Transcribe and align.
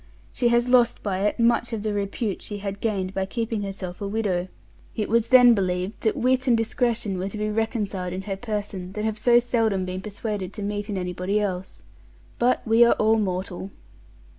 She 0.33 0.47
has 0.47 0.67
lost 0.67 1.03
by 1.03 1.19
it 1.27 1.37
much 1.39 1.73
of 1.73 1.83
the 1.83 1.93
repute 1.93 2.41
she 2.41 2.57
had 2.57 2.79
gained 2.81 3.13
by 3.13 3.27
keeping 3.27 3.61
herself 3.61 4.01
a 4.01 4.07
widow; 4.07 4.47
it 4.95 5.07
was 5.09 5.29
then 5.29 5.53
believed 5.53 6.01
that 6.01 6.17
wit 6.17 6.47
and 6.47 6.57
discretion 6.57 7.19
were 7.19 7.29
to 7.29 7.37
be 7.37 7.51
reconciled 7.51 8.11
in 8.11 8.23
her 8.23 8.35
person 8.35 8.93
that 8.93 9.05
have 9.05 9.19
so 9.19 9.37
seldom 9.37 9.85
been 9.85 10.01
persuaded 10.01 10.53
to 10.53 10.63
meet 10.63 10.89
in 10.89 10.97
anybody 10.97 11.39
else. 11.39 11.83
But 12.39 12.65
we 12.67 12.83
are 12.83 12.93
all 12.93 13.19
mortal. 13.19 13.69